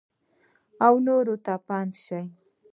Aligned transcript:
ونورو 0.95 1.35
ته 1.45 1.53
پند 1.67 1.91
شه! 2.03 2.19